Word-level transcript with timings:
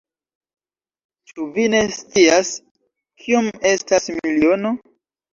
Ĉu 1.31 1.43
vi 1.57 1.65
ne 1.73 1.81
scias, 1.95 2.49
kiom 3.25 3.49
estas 3.73 4.09
miliono? 4.15 4.73